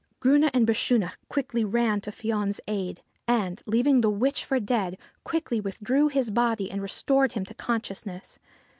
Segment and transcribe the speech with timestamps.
[0.19, 5.61] Grunne and Bechunach quickly ran to Fion's aid, and, leaving the witch for dead, quickly
[5.61, 8.39] withdrew his body and restored him to consciousness.